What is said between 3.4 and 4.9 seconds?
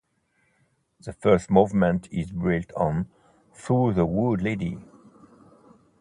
"Through the Wood Laddie".